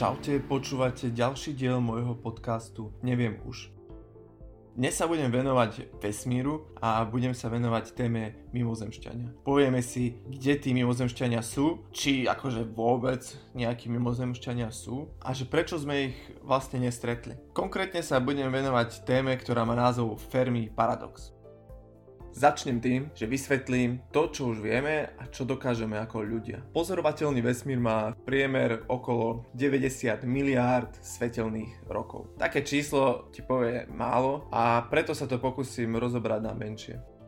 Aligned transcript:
Čaute, 0.00 0.40
počúvate 0.40 1.12
ďalší 1.12 1.52
diel 1.52 1.76
môjho 1.76 2.16
podcastu 2.16 2.88
Neviem 3.04 3.36
už. 3.44 3.68
Dnes 4.72 4.96
sa 4.96 5.04
budem 5.04 5.28
venovať 5.28 6.00
vesmíru 6.00 6.72
a 6.80 7.04
budem 7.04 7.36
sa 7.36 7.52
venovať 7.52 7.92
téme 7.92 8.48
mimozemšťania. 8.56 9.44
Povieme 9.44 9.84
si, 9.84 10.16
kde 10.24 10.56
tí 10.56 10.72
mimozemšťania 10.72 11.44
sú, 11.44 11.84
či 11.92 12.24
akože 12.24 12.64
vôbec 12.72 13.20
nejakí 13.52 13.92
mimozemšťania 13.92 14.72
sú 14.72 15.12
a 15.20 15.36
že 15.36 15.44
prečo 15.44 15.76
sme 15.76 16.16
ich 16.16 16.18
vlastne 16.40 16.80
nestretli. 16.80 17.36
Konkrétne 17.52 18.00
sa 18.00 18.24
budem 18.24 18.48
venovať 18.48 19.04
téme, 19.04 19.36
ktorá 19.36 19.68
má 19.68 19.76
názov 19.76 20.16
Fermi 20.32 20.72
Paradox. 20.72 21.36
Začnem 22.40 22.80
tým, 22.80 23.12
že 23.12 23.28
vysvetlím 23.28 24.00
to, 24.08 24.32
čo 24.32 24.56
už 24.56 24.64
vieme 24.64 25.12
a 25.20 25.28
čo 25.28 25.44
dokážeme 25.44 26.00
ako 26.00 26.24
ľudia. 26.24 26.64
Pozorovateľný 26.72 27.44
vesmír 27.44 27.76
má 27.76 28.16
priemer 28.24 28.80
okolo 28.88 29.44
90 29.52 30.24
miliárd 30.24 30.88
svetelných 31.04 31.84
rokov. 31.92 32.32
Také 32.40 32.64
číslo 32.64 33.28
ti 33.28 33.44
povie 33.44 33.84
málo 33.92 34.48
a 34.48 34.88
preto 34.88 35.12
sa 35.12 35.28
to 35.28 35.36
pokúsim 35.36 35.92
rozobrať 35.92 36.40
na 36.40 36.56
menšie. 36.56 37.19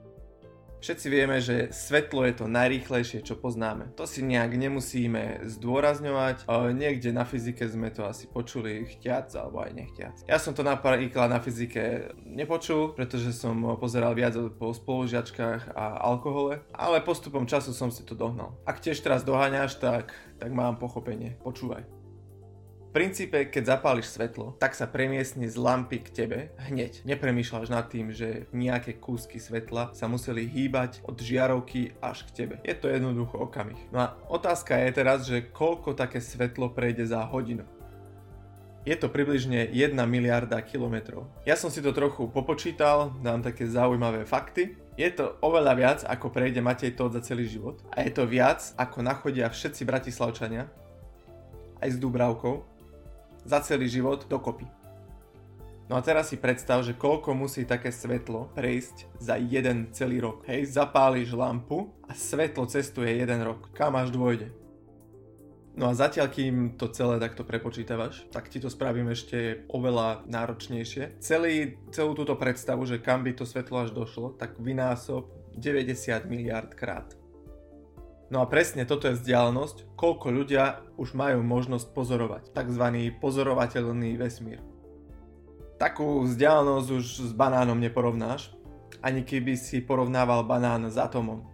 Všetci 0.82 1.06
vieme, 1.14 1.38
že 1.38 1.70
svetlo 1.70 2.26
je 2.26 2.42
to 2.42 2.50
najrýchlejšie, 2.50 3.22
čo 3.22 3.38
poznáme. 3.38 3.94
To 3.94 4.02
si 4.02 4.18
nejak 4.18 4.58
nemusíme 4.58 5.46
zdôrazňovať, 5.46 6.50
niekde 6.74 7.14
na 7.14 7.22
fyzike 7.22 7.62
sme 7.70 7.94
to 7.94 8.02
asi 8.02 8.26
počuli 8.26 8.82
chtiac 8.90 9.30
alebo 9.38 9.62
aj 9.62 9.78
nechtiac. 9.78 10.14
Ja 10.26 10.42
som 10.42 10.58
to 10.58 10.66
napríklad 10.66 11.30
na 11.30 11.38
fyzike 11.38 12.10
nepočul, 12.26 12.98
pretože 12.98 13.30
som 13.30 13.62
pozeral 13.78 14.18
viac 14.18 14.34
po 14.58 14.74
spolužiačkách 14.74 15.70
a 15.70 16.02
alkohole, 16.02 16.66
ale 16.74 16.98
postupom 16.98 17.46
času 17.46 17.70
som 17.70 17.94
si 17.94 18.02
to 18.02 18.18
dohnal. 18.18 18.58
Ak 18.66 18.82
tiež 18.82 18.98
teraz 19.06 19.22
doháňaš, 19.22 19.78
tak, 19.78 20.10
tak 20.42 20.50
mám 20.50 20.82
pochopenie. 20.82 21.38
Počúvaj 21.46 22.01
princípe, 22.92 23.48
keď 23.48 23.80
zapáliš 23.80 24.12
svetlo, 24.12 24.54
tak 24.60 24.76
sa 24.76 24.84
premiesni 24.84 25.48
z 25.48 25.56
lampy 25.56 26.04
k 26.04 26.12
tebe 26.12 26.38
hneď. 26.68 27.02
Nepremýšľaš 27.08 27.72
nad 27.72 27.88
tým, 27.88 28.12
že 28.12 28.46
nejaké 28.52 29.00
kúsky 29.00 29.40
svetla 29.40 29.96
sa 29.96 30.06
museli 30.06 30.44
hýbať 30.44 31.00
od 31.08 31.16
žiarovky 31.16 31.96
až 32.04 32.28
k 32.28 32.44
tebe. 32.44 32.54
Je 32.62 32.76
to 32.76 32.92
jednoducho 32.92 33.40
okamih. 33.40 33.80
No 33.90 34.04
a 34.04 34.08
otázka 34.28 34.76
je 34.76 34.92
teraz, 34.92 35.24
že 35.24 35.48
koľko 35.50 35.96
také 35.96 36.20
svetlo 36.20 36.70
prejde 36.70 37.08
za 37.08 37.24
hodinu. 37.24 37.64
Je 38.82 38.98
to 38.98 39.06
približne 39.06 39.70
1 39.70 39.94
miliarda 39.94 40.58
kilometrov. 40.60 41.30
Ja 41.46 41.54
som 41.54 41.70
si 41.70 41.78
to 41.78 41.94
trochu 41.94 42.26
popočítal, 42.26 43.14
dám 43.22 43.38
také 43.38 43.62
zaujímavé 43.70 44.26
fakty. 44.26 44.74
Je 44.98 45.06
to 45.08 45.38
oveľa 45.40 45.72
viac, 45.78 45.98
ako 46.02 46.34
prejde 46.34 46.58
Matej 46.58 46.98
Todd 46.98 47.14
za 47.14 47.22
celý 47.22 47.46
život. 47.46 47.78
A 47.94 48.02
je 48.02 48.10
to 48.10 48.26
viac, 48.26 48.60
ako 48.74 49.06
nachodia 49.06 49.46
všetci 49.46 49.86
bratislavčania, 49.86 50.66
aj 51.78 51.88
s 51.94 51.96
Dubravkou 51.98 52.71
za 53.44 53.60
celý 53.60 53.88
život 53.90 54.26
dokopy. 54.26 54.66
No 55.90 55.98
a 55.98 56.04
teraz 56.04 56.32
si 56.32 56.40
predstav, 56.40 56.80
že 56.86 56.96
koľko 56.96 57.36
musí 57.36 57.68
také 57.68 57.92
svetlo 57.92 58.48
prejsť 58.56 59.12
za 59.20 59.36
jeden 59.36 59.92
celý 59.92 60.24
rok. 60.24 60.46
Hej, 60.48 60.72
zapáliš 60.72 61.36
lampu 61.36 61.92
a 62.08 62.16
svetlo 62.16 62.64
cestuje 62.64 63.12
jeden 63.20 63.44
rok. 63.44 63.68
Kam 63.76 63.98
až 64.00 64.08
dôjde? 64.08 64.48
No 65.72 65.88
a 65.88 65.96
zatiaľ, 65.96 66.28
kým 66.28 66.76
to 66.76 66.92
celé 66.92 67.16
takto 67.16 67.48
prepočítavaš, 67.48 68.28
tak 68.28 68.52
ti 68.52 68.60
to 68.60 68.68
spravím 68.68 69.08
ešte 69.08 69.64
oveľa 69.72 70.28
náročnejšie. 70.28 71.16
Celý, 71.20 71.80
celú 71.88 72.12
túto 72.12 72.36
predstavu, 72.36 72.84
že 72.84 73.00
kam 73.00 73.24
by 73.24 73.32
to 73.32 73.48
svetlo 73.48 73.88
až 73.88 73.96
došlo, 73.96 74.36
tak 74.36 74.60
vynásob 74.60 75.32
90 75.56 76.28
miliard 76.28 76.72
krát. 76.76 77.16
No 78.32 78.40
a 78.40 78.48
presne 78.48 78.88
toto 78.88 79.12
je 79.12 79.20
vzdialenosť, 79.20 79.92
koľko 79.92 80.32
ľudia 80.32 80.80
už 80.96 81.12
majú 81.12 81.44
možnosť 81.44 81.92
pozorovať, 81.92 82.42
tzv. 82.56 83.12
pozorovateľný 83.20 84.16
vesmír. 84.16 84.56
Takú 85.76 86.24
vzdialenosť 86.24 86.88
už 86.96 87.04
s 87.28 87.32
banánom 87.36 87.76
neporovnáš, 87.76 88.56
ani 89.04 89.20
keby 89.20 89.52
si 89.60 89.84
porovnával 89.84 90.48
banán 90.48 90.88
s 90.88 90.96
atomom. 90.96 91.44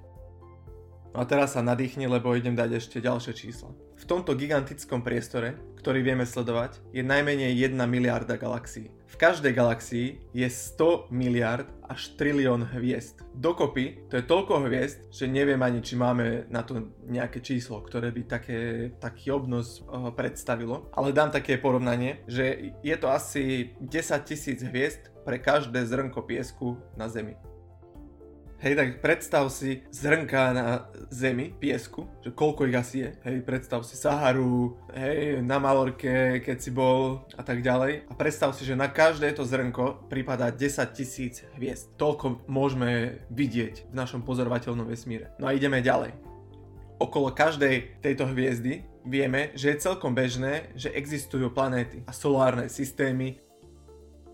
A 1.16 1.24
teraz 1.24 1.56
sa 1.56 1.64
nadýchni, 1.64 2.04
lebo 2.04 2.36
idem 2.36 2.52
dať 2.52 2.78
ešte 2.78 3.00
ďalšie 3.00 3.32
čísla. 3.32 3.72
V 3.98 4.04
tomto 4.06 4.38
gigantickom 4.38 5.02
priestore, 5.02 5.58
ktorý 5.80 6.06
vieme 6.06 6.22
sledovať, 6.22 6.78
je 6.94 7.02
najmenej 7.02 7.50
1 7.50 7.74
miliarda 7.88 8.38
galaxií. 8.38 8.94
V 9.08 9.16
každej 9.16 9.56
galaxii 9.56 10.20
je 10.36 10.46
100 10.46 11.10
miliard 11.10 11.66
až 11.88 12.14
trilión 12.14 12.62
hviezd. 12.62 13.24
Dokopy 13.34 14.06
to 14.12 14.20
je 14.20 14.28
toľko 14.28 14.69
hviezd, 14.69 15.08
že 15.10 15.26
neviem 15.26 15.58
ani, 15.64 15.80
či 15.80 15.96
máme 15.96 16.44
na 16.52 16.60
to 16.62 16.92
nejaké 17.08 17.40
číslo, 17.40 17.80
ktoré 17.80 18.12
by 18.12 18.22
také, 18.28 18.58
taký 19.00 19.32
obnos 19.32 19.80
uh, 19.88 20.12
predstavilo. 20.12 20.92
Ale 20.92 21.16
dám 21.16 21.32
také 21.32 21.56
porovnanie, 21.56 22.22
že 22.28 22.76
je 22.84 22.96
to 23.00 23.08
asi 23.08 23.75
10 23.80 24.28
tisíc 24.28 24.60
hviezd 24.60 25.10
pre 25.25 25.40
každé 25.40 25.82
zrnko 25.88 26.22
piesku 26.28 26.76
na 26.94 27.08
Zemi. 27.08 27.34
Hej, 28.58 28.74
tak 28.74 28.98
predstav 28.98 29.46
si 29.54 29.86
zrnka 29.94 30.50
na 30.50 30.91
zemi, 31.14 31.54
piesku, 31.54 32.10
že 32.26 32.34
koľko 32.34 32.66
ich 32.66 32.74
asi 32.74 33.06
je. 33.06 33.10
Hej, 33.22 33.46
predstav 33.46 33.86
si 33.86 33.94
Saharu, 33.94 34.74
hej, 34.98 35.38
na 35.46 35.62
Malorke, 35.62 36.42
keď 36.42 36.58
si 36.58 36.74
bol 36.74 37.22
a 37.38 37.46
tak 37.46 37.62
ďalej. 37.62 38.10
A 38.10 38.19
predstav 38.19 38.50
si, 38.58 38.66
že 38.66 38.74
na 38.74 38.91
každé 38.91 39.30
to 39.38 39.46
zrnko 39.46 40.10
prípada 40.10 40.50
10 40.50 40.74
tisíc 40.91 41.46
hviezd. 41.54 41.94
Toľko 42.02 42.50
môžeme 42.50 43.22
vidieť 43.30 43.86
v 43.86 43.94
našom 43.94 44.26
pozorovateľnom 44.26 44.90
vesmíre. 44.90 45.30
No 45.38 45.46
a 45.46 45.54
ideme 45.54 45.78
ďalej. 45.78 46.19
Okolo 46.98 47.30
každej 47.30 48.02
tejto 48.02 48.26
hviezdy 48.26 48.82
vieme, 49.06 49.54
že 49.54 49.70
je 49.70 49.86
celkom 49.86 50.19
bežné, 50.19 50.75
že 50.75 50.90
existujú 50.90 51.54
planéty 51.54 52.02
a 52.04 52.12
solárne 52.12 52.66
systémy 52.66 53.38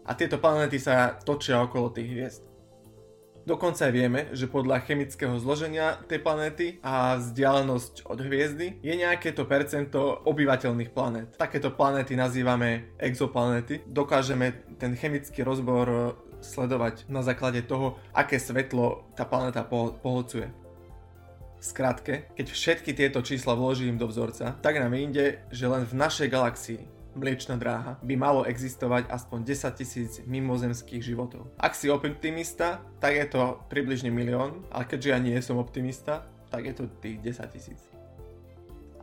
a 0.08 0.16
tieto 0.16 0.40
planéty 0.40 0.80
sa 0.80 1.12
točia 1.12 1.60
okolo 1.60 1.92
tých 1.92 2.08
hviezd. 2.08 2.53
Dokonca 3.44 3.92
vieme, 3.92 4.32
že 4.32 4.48
podľa 4.48 4.80
chemického 4.88 5.36
zloženia 5.36 6.00
tej 6.08 6.24
planéty 6.24 6.66
a 6.80 7.20
vzdialenosť 7.20 8.08
od 8.08 8.18
hviezdy 8.24 8.80
je 8.80 8.94
nejaké 8.96 9.36
to 9.36 9.44
percento 9.44 10.24
obyvateľných 10.24 10.88
planét. 10.96 11.36
Takéto 11.36 11.68
planéty 11.68 12.16
nazývame 12.16 12.96
exoplanéty. 12.96 13.84
Dokážeme 13.84 14.64
ten 14.80 14.96
chemický 14.96 15.44
rozbor 15.44 15.86
e, 15.92 16.00
sledovať 16.40 17.04
na 17.12 17.20
základe 17.20 17.60
toho, 17.68 18.00
aké 18.16 18.40
svetlo 18.40 19.12
tá 19.12 19.28
planéta 19.28 19.60
pohľcuje. 20.00 20.48
Skrátke, 21.60 22.32
keď 22.32 22.46
všetky 22.48 22.96
tieto 22.96 23.20
čísla 23.20 23.52
vložím 23.52 24.00
do 24.00 24.08
vzorca, 24.08 24.56
tak 24.56 24.80
nám 24.80 24.96
ide, 24.96 25.44
že 25.52 25.68
len 25.68 25.84
v 25.84 25.96
našej 25.96 26.28
galaxii 26.32 27.03
Mliečna 27.14 27.54
dráha 27.54 28.02
by 28.02 28.14
malo 28.18 28.42
existovať 28.42 29.06
aspoň 29.06 29.46
10 29.46 29.78
tisíc 29.78 30.10
mimozemských 30.26 30.98
životov. 30.98 31.46
Ak 31.62 31.78
si 31.78 31.86
optimista, 31.86 32.82
tak 32.98 33.14
je 33.14 33.26
to 33.30 33.62
približne 33.70 34.10
milión, 34.10 34.66
ale 34.74 34.84
keďže 34.90 35.08
ja 35.14 35.18
nie 35.22 35.38
som 35.38 35.62
optimista, 35.62 36.26
tak 36.50 36.66
je 36.66 36.74
to 36.74 36.90
tých 36.98 37.22
10 37.22 37.54
tisíc. 37.54 37.93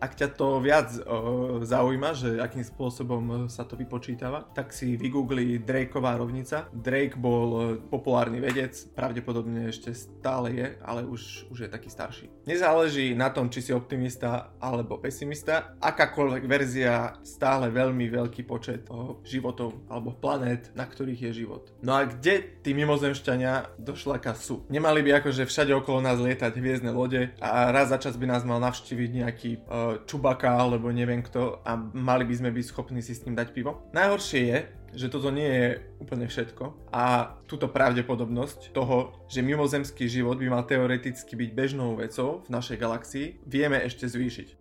Ak 0.02 0.18
ťa 0.18 0.34
to 0.34 0.58
viac 0.58 0.90
o, 1.06 1.62
zaujíma, 1.62 2.18
že 2.18 2.42
akým 2.42 2.66
spôsobom 2.66 3.46
sa 3.46 3.62
to 3.62 3.78
vypočítava, 3.78 4.50
tak 4.58 4.74
si 4.74 4.98
vygoogli 4.98 5.62
Drakeová 5.62 6.18
rovnica. 6.18 6.66
Drake 6.74 7.22
bol 7.22 7.78
populárny 7.86 8.42
vedec, 8.42 8.74
pravdepodobne 8.98 9.70
ešte 9.70 9.94
stále 9.94 10.58
je, 10.58 10.68
ale 10.82 11.06
už, 11.06 11.54
už 11.54 11.58
je 11.66 11.70
taký 11.70 11.94
starší. 11.94 12.26
Nezáleží 12.50 13.14
na 13.14 13.30
tom, 13.30 13.54
či 13.54 13.62
si 13.62 13.72
optimista 13.72 14.58
alebo 14.58 14.98
pesimista, 14.98 15.78
akákoľvek 15.78 16.44
verzia 16.50 17.14
stále 17.22 17.70
veľmi 17.70 18.10
veľký 18.10 18.42
počet 18.50 18.90
o, 18.90 19.22
životov 19.22 19.86
alebo 19.86 20.18
planét, 20.18 20.74
na 20.74 20.90
ktorých 20.90 21.30
je 21.30 21.46
život. 21.46 21.70
No 21.86 21.94
a 21.94 22.10
kde 22.10 22.42
tí 22.66 22.74
mimozemšťania 22.74 23.78
do 23.78 23.94
šlaka 23.94 24.34
sú? 24.34 24.66
Nemali 24.74 25.06
by 25.06 25.22
akože 25.22 25.46
všade 25.46 25.78
okolo 25.78 26.02
nás 26.02 26.18
lietať 26.18 26.58
hviezdne 26.58 26.90
lode 26.90 27.30
a 27.38 27.70
raz 27.70 27.94
za 27.94 28.02
čas 28.02 28.18
by 28.18 28.26
nás 28.26 28.42
mal 28.42 28.58
navštíviť 28.58 29.09
nejaký 29.14 29.52
o, 29.70 29.91
Čubaka 30.08 30.53
alebo 30.53 30.91
neviem 30.93 31.20
kto 31.20 31.59
a 31.66 31.76
mali 31.76 32.23
by 32.23 32.34
sme 32.38 32.49
byť 32.53 32.66
schopní 32.72 33.02
si 33.03 33.17
s 33.17 33.23
tým 33.23 33.35
dať 33.35 33.52
pivo. 33.52 33.90
Najhoršie 33.91 34.41
je, 34.47 34.59
že 34.96 35.08
toto 35.08 35.32
nie 35.32 35.47
je 35.47 35.67
úplne 36.03 36.28
všetko 36.28 36.91
a 36.91 37.35
túto 37.47 37.72
pravdepodobnosť 37.72 38.76
toho, 38.76 39.26
že 39.32 39.43
mimozemský 39.43 40.08
život 40.11 40.35
by 40.35 40.47
mal 40.52 40.64
teoreticky 40.67 41.35
byť 41.40 41.49
bežnou 41.55 41.96
vecou 41.96 42.43
v 42.43 42.49
našej 42.52 42.78
galaxii, 42.78 43.26
vieme 43.47 43.79
ešte 43.79 44.08
zvýšiť 44.08 44.60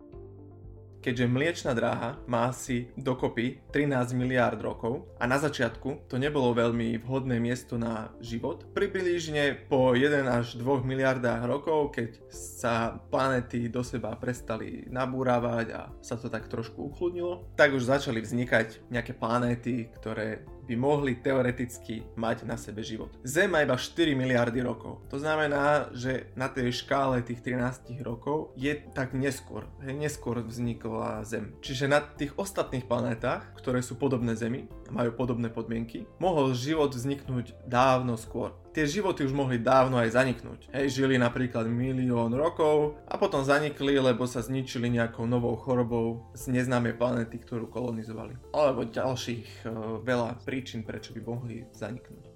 keďže 1.01 1.27
mliečna 1.27 1.73
dráha 1.73 2.21
má 2.29 2.53
asi 2.53 2.93
dokopy 2.95 3.65
13 3.73 4.13
miliárd 4.15 4.61
rokov 4.61 5.09
a 5.17 5.25
na 5.25 5.41
začiatku 5.41 6.07
to 6.07 6.21
nebolo 6.21 6.53
veľmi 6.53 7.01
vhodné 7.01 7.41
miesto 7.41 7.81
na 7.81 8.13
život. 8.21 8.69
Približne 8.77 9.57
po 9.67 9.97
1 9.97 10.29
až 10.29 10.61
2 10.61 10.85
miliardách 10.85 11.43
rokov, 11.49 11.97
keď 11.97 12.11
sa 12.33 13.01
planety 13.11 13.73
do 13.73 13.81
seba 13.81 14.15
prestali 14.15 14.87
nabúravať 14.93 15.67
a 15.73 15.89
sa 16.05 16.21
to 16.21 16.29
tak 16.29 16.47
trošku 16.47 16.93
uchludnilo, 16.93 17.49
tak 17.57 17.73
už 17.73 17.89
začali 17.89 18.21
vznikať 18.21 18.93
nejaké 18.93 19.17
planéty, 19.17 19.89
ktoré 19.97 20.45
by 20.71 20.79
mohli 20.79 21.19
teoreticky 21.19 22.07
mať 22.15 22.47
na 22.47 22.55
sebe 22.55 22.87
život. 22.87 23.11
Zem 23.27 23.51
má 23.51 23.67
iba 23.67 23.75
4 23.75 24.15
miliardy 24.15 24.63
rokov. 24.63 25.03
To 25.11 25.19
znamená, 25.19 25.91
že 25.91 26.31
na 26.39 26.47
tej 26.47 26.71
škále 26.71 27.27
tých 27.27 27.43
13 27.43 27.99
rokov 28.07 28.55
je 28.55 28.79
tak 28.95 29.11
neskôr. 29.11 29.67
Hej, 29.83 29.99
neskôr 29.99 30.39
vznikla 30.39 31.27
Zem. 31.27 31.59
Čiže 31.59 31.91
na 31.91 31.99
tých 31.99 32.39
ostatných 32.39 32.87
planetách, 32.87 33.59
ktoré 33.59 33.83
sú 33.83 33.99
podobné 33.99 34.39
Zemi, 34.39 34.71
majú 34.95 35.11
podobné 35.11 35.51
podmienky, 35.51 36.07
mohol 36.23 36.55
život 36.55 36.95
vzniknúť 36.95 37.67
dávno 37.67 38.15
skôr 38.15 38.55
tie 38.71 38.87
životy 38.87 39.27
už 39.27 39.35
mohli 39.35 39.59
dávno 39.59 39.99
aj 39.99 40.15
zaniknúť. 40.15 40.71
Hej, 40.71 41.03
žili 41.03 41.19
napríklad 41.19 41.67
milión 41.67 42.31
rokov 42.35 42.99
a 43.11 43.19
potom 43.19 43.43
zanikli, 43.43 43.99
lebo 43.99 44.25
sa 44.25 44.41
zničili 44.41 44.91
nejakou 44.91 45.27
novou 45.27 45.59
chorobou 45.59 46.31
z 46.39 46.55
neznámej 46.55 46.95
planety, 46.95 47.43
ktorú 47.43 47.67
kolonizovali. 47.67 48.39
Alebo 48.55 48.87
ďalších 48.87 49.67
uh, 49.67 49.99
veľa 50.03 50.43
príčin, 50.47 50.87
prečo 50.87 51.11
by 51.11 51.21
mohli 51.27 51.67
zaniknúť. 51.75 52.30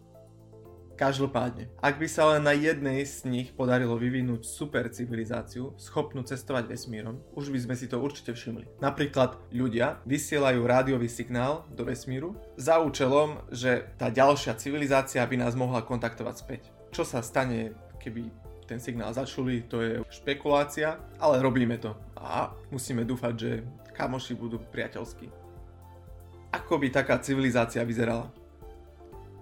Každopádne, 0.94 1.74
ak 1.82 1.98
by 1.98 2.06
sa 2.06 2.30
len 2.30 2.46
na 2.46 2.54
jednej 2.54 3.02
z 3.02 3.26
nich 3.26 3.50
podarilo 3.50 3.98
vyvinúť 3.98 4.46
super 4.46 4.86
civilizáciu, 4.86 5.74
schopnú 5.74 6.22
cestovať 6.22 6.70
vesmírom, 6.70 7.18
už 7.34 7.50
by 7.50 7.58
sme 7.58 7.74
si 7.74 7.90
to 7.90 7.98
určite 7.98 8.30
všimli. 8.30 8.78
Napríklad 8.78 9.34
ľudia 9.50 9.98
vysielajú 10.06 10.62
rádiový 10.62 11.10
signál 11.10 11.66
do 11.74 11.82
vesmíru 11.82 12.38
za 12.54 12.78
účelom, 12.78 13.42
že 13.50 13.90
tá 13.98 14.06
ďalšia 14.06 14.54
civilizácia 14.54 15.26
by 15.26 15.34
nás 15.34 15.58
mohla 15.58 15.82
kontaktovať 15.82 16.34
späť. 16.38 16.62
Čo 16.94 17.02
sa 17.02 17.26
stane, 17.26 17.74
keby 17.98 18.30
ten 18.70 18.78
signál 18.78 19.10
začuli, 19.10 19.66
to 19.66 19.82
je 19.82 19.92
špekulácia, 20.14 20.94
ale 21.18 21.42
robíme 21.42 21.74
to 21.82 21.90
a 22.14 22.54
musíme 22.70 23.02
dúfať, 23.02 23.34
že 23.34 23.50
kamoši 23.98 24.38
budú 24.38 24.62
priateľskí. 24.62 25.26
Ako 26.54 26.78
by 26.78 26.86
taká 26.94 27.18
civilizácia 27.18 27.82
vyzerala? 27.82 28.30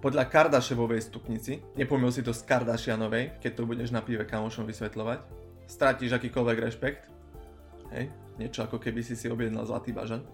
Podľa 0.03 0.27
Kardashievovej 0.27 0.99
stupnici, 0.99 1.63
nepomil 1.79 2.11
si 2.11 2.19
to 2.19 2.35
z 2.35 2.43
Kardashianovej, 2.43 3.39
keď 3.39 3.51
to 3.55 3.63
budeš 3.63 3.95
na 3.95 4.03
pive 4.03 4.27
kamošom 4.27 4.67
vysvetľovať, 4.67 5.19
stratíš 5.63 6.19
akýkoľvek 6.19 6.57
rešpekt, 6.59 7.07
hej, 7.95 8.11
niečo 8.35 8.67
ako 8.67 8.83
keby 8.83 8.99
si 8.99 9.15
si 9.15 9.31
objednal 9.31 9.63
zlatý 9.63 9.95
bažan. 9.95 10.27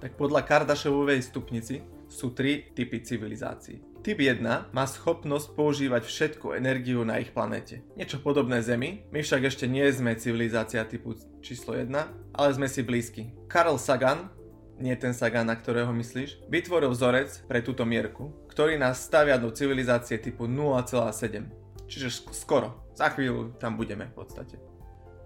Tak 0.00 0.16
podľa 0.16 0.48
Kardashievovej 0.48 1.20
stupnici 1.20 1.84
sú 2.08 2.32
tri 2.32 2.72
typy 2.72 3.04
civilizácií. 3.04 3.84
Typ 4.00 4.16
1 4.16 4.72
má 4.72 4.84
schopnosť 4.88 5.52
používať 5.52 6.08
všetku 6.08 6.56
energiu 6.56 7.04
na 7.04 7.20
ich 7.20 7.36
planete. 7.36 7.84
Niečo 8.00 8.16
podobné 8.24 8.64
Zemi, 8.64 9.04
my 9.12 9.20
však 9.20 9.44
ešte 9.44 9.68
nie 9.68 9.84
sme 9.92 10.16
civilizácia 10.16 10.88
typu 10.88 11.12
číslo 11.44 11.76
1, 11.76 11.92
ale 12.32 12.48
sme 12.56 12.64
si 12.64 12.80
blízki. 12.80 13.36
Carl 13.44 13.76
Sagan 13.76 14.39
nie 14.80 14.96
ten 14.96 15.12
Sagan, 15.12 15.46
na 15.46 15.54
ktorého 15.54 15.92
myslíš, 15.92 16.48
vytvoril 16.48 16.90
vzorec 16.90 17.44
pre 17.46 17.60
túto 17.60 17.84
mierku, 17.84 18.32
ktorý 18.48 18.80
nás 18.80 19.04
stavia 19.04 19.36
do 19.36 19.52
civilizácie 19.52 20.16
typu 20.16 20.48
0,7. 20.48 21.46
Čiže 21.86 22.32
skoro, 22.32 22.88
za 22.96 23.12
chvíľu 23.12 23.54
tam 23.60 23.76
budeme 23.76 24.08
v 24.10 24.14
podstate. 24.16 24.56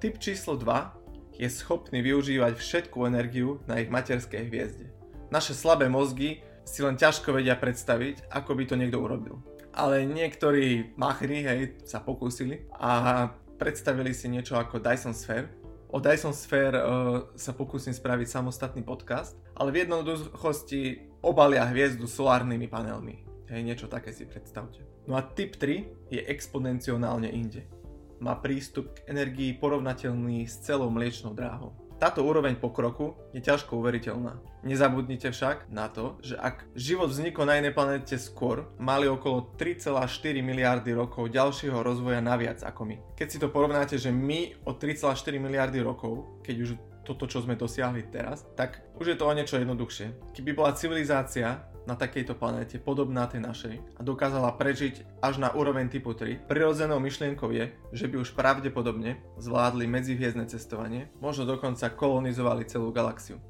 Typ 0.03 0.19
číslo 0.19 0.59
2 0.59 1.39
je 1.39 1.49
schopný 1.51 2.03
využívať 2.03 2.55
všetku 2.59 3.07
energiu 3.07 3.63
na 3.67 3.83
ich 3.83 3.91
materskej 3.91 4.51
hviezde. 4.51 4.87
Naše 5.31 5.55
slabé 5.55 5.91
mozgy 5.91 6.43
si 6.65 6.81
len 6.81 6.95
ťažko 6.97 7.35
vedia 7.35 7.59
predstaviť, 7.59 8.31
ako 8.31 8.55
by 8.55 8.65
to 8.65 8.75
niekto 8.79 8.99
urobil. 9.03 9.43
Ale 9.75 10.07
niektorí 10.07 10.95
machry 10.95 11.43
hej, 11.43 11.61
sa 11.83 11.99
pokúsili 11.99 12.63
a 12.79 13.27
predstavili 13.59 14.15
si 14.15 14.31
niečo 14.31 14.55
ako 14.55 14.79
Dyson 14.79 15.13
Sphere, 15.13 15.51
O 15.95 16.03
Dyson 16.03 16.35
Sphere 16.35 16.83
uh, 16.83 17.31
sa 17.39 17.55
pokúsim 17.55 17.95
spraviť 17.95 18.27
samostatný 18.27 18.83
podcast, 18.83 19.39
ale 19.55 19.71
v 19.71 19.87
jednoduchosti 19.87 21.07
obalia 21.23 21.63
hviezdu 21.71 22.11
solárnymi 22.11 22.67
panelmi. 22.67 23.23
Hej, 23.47 23.63
niečo 23.63 23.87
také 23.87 24.11
si 24.11 24.27
predstavte. 24.27 24.83
No 25.07 25.15
a 25.15 25.23
typ 25.23 25.55
3 25.55 26.11
je 26.11 26.19
exponenciálne 26.19 27.31
inde. 27.31 27.71
Má 28.19 28.35
prístup 28.43 28.91
k 28.99 29.07
energii 29.07 29.55
porovnateľný 29.55 30.51
s 30.51 30.67
celou 30.67 30.91
mliečnou 30.91 31.31
dráhou. 31.31 31.79
Táto 31.95 32.27
úroveň 32.27 32.59
pokroku 32.59 33.15
je 33.31 33.39
ťažko 33.39 33.79
uveriteľná. 33.79 34.37
Nezabudnite 34.67 35.31
však 35.31 35.71
na 35.71 35.87
to, 35.87 36.19
že 36.21 36.35
ak 36.35 36.67
život 36.75 37.09
vznikol 37.09 37.47
na 37.47 37.63
inej 37.63 37.77
planete 37.77 38.19
skôr, 38.19 38.67
mali 38.83 39.07
okolo 39.07 39.55
3,4 39.55 40.43
miliardy 40.43 40.91
rokov 40.91 41.31
ďalšieho 41.31 41.79
rozvoja 41.81 42.19
naviac 42.19 42.67
ako 42.67 42.83
my. 42.83 42.97
Keď 43.15 43.29
si 43.31 43.39
to 43.39 43.49
porovnáte, 43.49 43.95
že 43.95 44.11
my 44.11 44.67
o 44.67 44.75
3,4 44.75 45.39
miliardy 45.39 45.79
rokov, 45.81 46.43
keď 46.43 46.57
už 46.67 46.71
toto, 47.05 47.29
čo 47.29 47.45
sme 47.45 47.55
dosiahli 47.55 48.09
teraz, 48.09 48.49
tak 48.57 48.81
už 48.97 49.15
je 49.15 49.17
to 49.21 49.29
o 49.29 49.37
niečo 49.37 49.61
jednoduchšie. 49.61 50.33
Keby 50.33 50.51
bola 50.57 50.73
civilizácia, 50.73 51.69
na 51.85 51.95
takejto 51.95 52.37
planéte 52.37 52.81
podobná 52.81 53.29
tej 53.29 53.45
našej 53.45 53.77
a 53.97 54.01
dokázala 54.01 54.57
prežiť 54.57 55.21
až 55.21 55.41
na 55.41 55.53
úroveň 55.53 55.93
typu 55.93 56.17
3, 56.17 56.49
prirodzenou 56.49 57.01
myšlienkou 57.01 57.53
je, 57.53 57.73
že 57.93 58.09
by 58.09 58.21
už 58.21 58.33
pravdepodobne 58.33 59.21
zvládli 59.37 59.85
medzihviezdne 59.89 60.49
cestovanie, 60.49 61.13
možno 61.21 61.45
dokonca 61.45 61.93
kolonizovali 61.93 62.65
celú 62.65 62.89
galaxiu. 62.91 63.41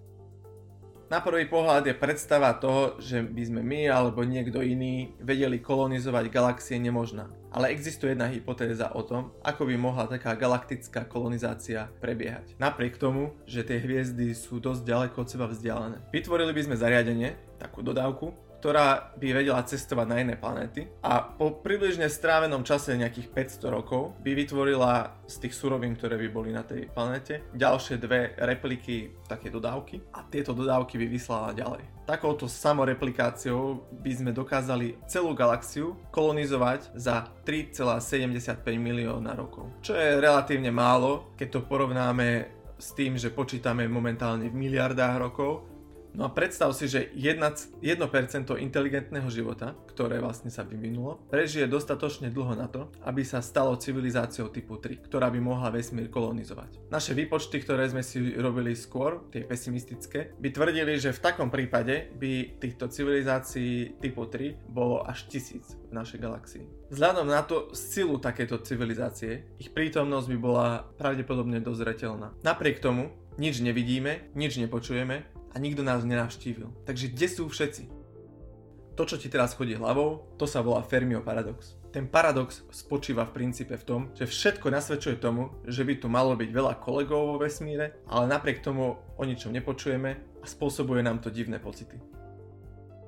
Na 1.12 1.20
prvý 1.20 1.44
pohľad 1.46 1.84
je 1.84 1.94
predstava 1.94 2.50
toho, 2.56 2.96
že 2.96 3.20
by 3.20 3.42
sme 3.44 3.60
my 3.60 3.86
alebo 3.92 4.24
niekto 4.24 4.64
iný 4.64 5.12
vedeli 5.20 5.60
kolonizovať 5.60 6.32
galaxie 6.32 6.80
nemožná. 6.80 7.28
Ale 7.54 7.70
existuje 7.70 8.16
jedna 8.16 8.26
hypotéza 8.26 8.90
o 8.90 9.04
tom, 9.04 9.30
ako 9.46 9.68
by 9.68 9.78
mohla 9.78 10.10
taká 10.10 10.34
galaktická 10.34 11.06
kolonizácia 11.06 11.86
prebiehať. 12.02 12.58
Napriek 12.58 12.98
tomu, 12.98 13.30
že 13.46 13.62
tie 13.62 13.78
hviezdy 13.78 14.34
sú 14.34 14.58
dosť 14.58 14.82
ďaleko 14.82 15.22
od 15.22 15.28
seba 15.30 15.46
vzdialené. 15.46 16.02
Vytvorili 16.10 16.50
by 16.50 16.62
sme 16.66 16.80
zariadenie, 16.82 17.36
takú 17.64 17.80
dodávku, 17.80 18.36
ktorá 18.64 19.12
by 19.20 19.44
vedela 19.44 19.60
cestovať 19.60 20.06
na 20.08 20.16
iné 20.24 20.40
planéty 20.40 20.88
a 21.04 21.20
po 21.20 21.60
približne 21.60 22.08
strávenom 22.08 22.64
čase 22.64 22.96
nejakých 22.96 23.60
500 23.60 23.68
rokov 23.68 24.16
by 24.24 24.32
vytvorila 24.32 25.20
z 25.28 25.44
tých 25.44 25.52
surovín, 25.52 25.92
ktoré 25.92 26.16
by 26.16 26.28
boli 26.32 26.48
na 26.48 26.64
tej 26.64 26.88
planéte, 26.88 27.44
ďalšie 27.52 28.00
dve 28.00 28.32
repliky 28.40 29.12
také 29.28 29.52
dodávky 29.52 30.00
a 30.16 30.24
tieto 30.24 30.56
dodávky 30.56 30.96
by 30.96 31.06
vyslala 31.12 31.52
ďalej. 31.52 31.84
Takouto 32.08 32.48
samoreplikáciou 32.48 33.84
by 34.00 34.12
sme 34.16 34.32
dokázali 34.32 34.96
celú 35.04 35.36
galaxiu 35.36 36.00
kolonizovať 36.08 36.96
za 36.96 37.28
3,75 37.44 38.64
milióna 38.80 39.36
rokov. 39.36 39.76
Čo 39.84 39.92
je 39.92 40.16
relatívne 40.16 40.72
málo, 40.72 41.36
keď 41.36 41.60
to 41.60 41.60
porovnáme 41.68 42.48
s 42.80 42.96
tým, 42.96 43.20
že 43.20 43.28
počítame 43.28 43.84
momentálne 43.92 44.48
v 44.48 44.56
miliardách 44.56 45.16
rokov 45.20 45.73
No 46.14 46.30
a 46.30 46.30
predstav 46.30 46.70
si, 46.78 46.86
že 46.86 47.10
1%, 47.18 47.82
1% 47.82 47.82
inteligentného 48.62 49.26
života, 49.34 49.74
ktoré 49.90 50.22
vlastne 50.22 50.46
sa 50.46 50.62
vyvinulo, 50.62 51.18
prežije 51.26 51.66
dostatočne 51.66 52.30
dlho 52.30 52.54
na 52.54 52.70
to, 52.70 52.86
aby 53.02 53.26
sa 53.26 53.42
stalo 53.42 53.74
civilizáciou 53.74 54.46
typu 54.54 54.78
3, 54.78 55.02
ktorá 55.10 55.26
by 55.34 55.42
mohla 55.42 55.74
vesmír 55.74 56.06
kolonizovať. 56.06 56.86
Naše 56.86 57.18
výpočty, 57.18 57.58
ktoré 57.58 57.90
sme 57.90 58.06
si 58.06 58.22
robili 58.38 58.78
skôr, 58.78 59.26
tie 59.34 59.42
pesimistické, 59.42 60.38
by 60.38 60.54
tvrdili, 60.54 60.94
že 61.02 61.10
v 61.10 61.22
takom 61.22 61.50
prípade 61.50 62.14
by 62.14 62.62
týchto 62.62 62.86
civilizácií 62.86 63.98
typu 63.98 64.30
3 64.30 64.70
bolo 64.70 65.02
až 65.02 65.26
tisíc 65.26 65.74
v 65.90 65.92
našej 65.98 66.22
galaxii. 66.22 66.64
Vzhľadom 66.94 67.26
na 67.26 67.42
to 67.42 67.74
silu 67.74 68.22
takéto 68.22 68.62
civilizácie, 68.62 69.50
ich 69.58 69.74
prítomnosť 69.74 70.30
by 70.30 70.38
bola 70.38 70.86
pravdepodobne 70.94 71.58
dozretelná. 71.58 72.30
Napriek 72.46 72.78
tomu, 72.78 73.10
nič 73.34 73.58
nevidíme, 73.58 74.30
nič 74.38 74.62
nepočujeme 74.62 75.33
a 75.54 75.56
nikto 75.62 75.86
nás 75.86 76.02
nenavštívil. 76.02 76.74
Takže 76.82 77.14
kde 77.14 77.26
sú 77.30 77.46
všetci? 77.46 77.86
To, 78.94 79.02
čo 79.02 79.18
ti 79.18 79.26
teraz 79.26 79.54
chodí 79.54 79.74
hlavou, 79.74 80.26
to 80.38 80.46
sa 80.46 80.62
volá 80.62 80.82
Fermiho 80.82 81.22
paradox. 81.22 81.74
Ten 81.90 82.10
paradox 82.10 82.62
spočíva 82.74 83.26
v 83.26 83.34
princípe 83.42 83.74
v 83.78 83.86
tom, 83.86 84.00
že 84.14 84.26
všetko 84.26 84.70
nasvedčuje 84.70 85.18
tomu, 85.18 85.50
že 85.66 85.86
by 85.86 85.98
tu 85.98 86.06
malo 86.10 86.34
byť 86.34 86.50
veľa 86.50 86.78
kolegov 86.82 87.34
vo 87.34 87.36
vesmíre, 87.42 88.02
ale 88.06 88.30
napriek 88.30 88.62
tomu 88.62 88.98
o 88.98 89.22
ničom 89.22 89.54
nepočujeme 89.54 90.10
a 90.14 90.46
spôsobuje 90.46 91.02
nám 91.02 91.22
to 91.22 91.30
divné 91.30 91.58
pocity. 91.62 91.98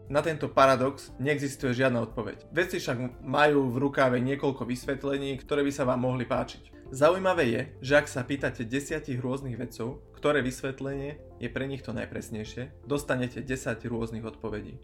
Na 0.06 0.22
tento 0.22 0.46
paradox 0.46 1.10
neexistuje 1.18 1.74
žiadna 1.74 2.06
odpoveď. 2.06 2.46
Vedci 2.54 2.78
však 2.78 3.26
majú 3.26 3.66
v 3.74 3.90
rukáve 3.90 4.22
niekoľko 4.22 4.62
vysvetlení, 4.62 5.34
ktoré 5.42 5.66
by 5.66 5.72
sa 5.74 5.82
vám 5.82 6.06
mohli 6.06 6.22
páčiť. 6.22 6.94
Zaujímavé 6.94 7.44
je, 7.50 7.62
že 7.82 7.98
ak 7.98 8.06
sa 8.06 8.22
pýtate 8.22 8.62
desiatich 8.62 9.18
rôznych 9.18 9.58
vedcov, 9.58 9.98
ktoré 10.26 10.42
vysvetlenie 10.42 11.22
je 11.38 11.46
pre 11.46 11.70
nich 11.70 11.86
to 11.86 11.94
najpresnejšie, 11.94 12.82
dostanete 12.82 13.46
10 13.46 13.78
rôznych 13.86 14.26
odpovedí. 14.26 14.74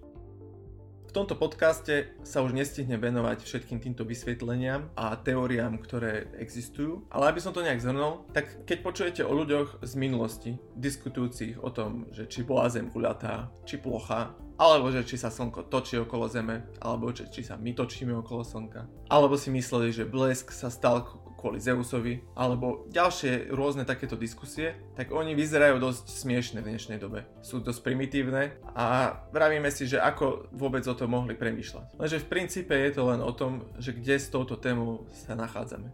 V 1.03 1.11
tomto 1.11 1.35
podcaste 1.35 2.15
sa 2.23 2.47
už 2.47 2.55
nestihne 2.55 2.95
venovať 2.95 3.43
všetkým 3.43 3.83
týmto 3.83 4.07
vysvetleniam 4.07 4.87
a 4.95 5.19
teóriám, 5.19 5.83
ktoré 5.83 6.31
existujú, 6.39 7.11
ale 7.11 7.35
aby 7.35 7.43
som 7.43 7.51
to 7.51 7.67
nejak 7.67 7.83
zhrnul, 7.83 8.23
tak 8.31 8.63
keď 8.71 8.79
počujete 8.87 9.23
o 9.27 9.35
ľuďoch 9.35 9.83
z 9.83 9.93
minulosti, 9.99 10.63
diskutujúcich 10.79 11.59
o 11.59 11.75
tom, 11.75 12.07
že 12.15 12.31
či 12.31 12.47
bola 12.47 12.71
Zem 12.71 12.87
guľatá, 12.87 13.51
či 13.67 13.83
plocha, 13.83 14.39
alebo 14.63 14.95
že 14.95 15.03
či 15.03 15.19
sa 15.19 15.27
slnko 15.27 15.67
točí 15.67 15.99
okolo 15.99 16.31
Zeme, 16.31 16.63
alebo 16.79 17.11
že 17.11 17.27
či 17.27 17.43
sa 17.43 17.59
my 17.59 17.75
točíme 17.75 18.15
okolo 18.23 18.47
slnka, 18.47 18.87
alebo 19.11 19.35
si 19.35 19.51
mysleli, 19.51 19.91
že 19.91 20.07
blesk 20.07 20.55
sa 20.55 20.71
stal 20.71 21.03
kvôli 21.43 21.59
Zeusovi, 21.59 22.23
alebo 22.39 22.87
ďalšie 22.95 23.51
rôzne 23.51 23.83
takéto 23.83 24.15
diskusie, 24.15 24.79
tak 24.95 25.11
oni 25.11 25.35
vyzerajú 25.35 25.83
dosť 25.83 26.07
smiešne 26.07 26.63
v 26.63 26.71
dnešnej 26.71 27.03
dobe. 27.03 27.27
Sú 27.43 27.59
dosť 27.59 27.83
primitívne 27.83 28.55
a 28.79 29.19
vravíme 29.35 29.67
si, 29.75 29.91
že 29.91 29.99
ako 29.99 30.55
vôbec 30.55 30.87
o 30.87 30.95
tom 30.95 31.19
mohli 31.19 31.35
premýšľať. 31.35 31.99
Lenže 31.99 32.23
v 32.23 32.31
princípe 32.31 32.79
je 32.79 32.95
to 32.95 33.11
len 33.11 33.19
o 33.19 33.35
tom, 33.35 33.67
že 33.83 33.91
kde 33.91 34.23
s 34.23 34.31
touto 34.31 34.55
témou 34.55 35.11
sa 35.11 35.35
nachádzame. 35.35 35.91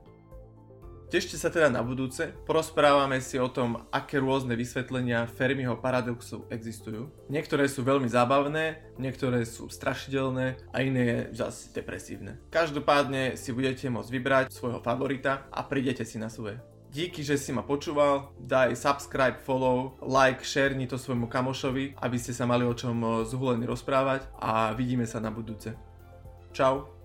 Tešte 1.09 1.41
sa 1.41 1.49
teda 1.49 1.73
na 1.73 1.81
budúce, 1.81 2.37
porozprávame 2.45 3.25
si 3.25 3.41
o 3.41 3.49
tom, 3.49 3.89
aké 3.89 4.21
rôzne 4.21 4.53
vysvetlenia 4.53 5.25
Fermiho 5.25 5.81
paradoxu 5.81 6.45
existujú. 6.53 7.09
Niektoré 7.33 7.65
sú 7.65 7.81
veľmi 7.81 8.13
zábavné, 8.13 8.93
niektoré 9.01 9.49
sú 9.49 9.73
strašidelné 9.73 10.61
a 10.69 10.77
iné 10.85 11.03
je 11.09 11.19
zase 11.41 11.73
depresívne. 11.73 12.37
Každopádne 12.53 13.41
si 13.41 13.57
budete 13.57 13.89
môcť 13.89 14.13
vybrať 14.13 14.47
svojho 14.53 14.85
favorita 14.85 15.49
a 15.49 15.65
prídete 15.65 16.05
si 16.05 16.21
na 16.21 16.29
svoje. 16.29 16.61
Díky, 16.93 17.25
že 17.25 17.41
si 17.41 17.57
ma 17.57 17.65
počúval, 17.65 18.37
daj 18.37 18.77
subscribe, 18.77 19.41
follow, 19.41 19.97
like, 20.05 20.45
share 20.45 20.77
to 20.85 21.01
svojmu 21.01 21.25
kamošovi, 21.25 21.97
aby 22.05 22.17
ste 22.21 22.37
sa 22.37 22.45
mali 22.45 22.69
o 22.69 22.77
čom 22.77 23.25
zhulení 23.25 23.65
rozprávať 23.65 24.29
a 24.37 24.77
vidíme 24.77 25.09
sa 25.09 25.25
na 25.25 25.33
budúce. 25.33 25.73
Čau. 26.53 26.98